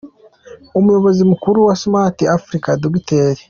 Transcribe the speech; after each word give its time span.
Umuyobozi 0.79 1.21
mukuru 1.31 1.57
wa 1.67 1.75
Smart 1.81 2.17
Africa, 2.37 2.69
Dr. 2.83 3.31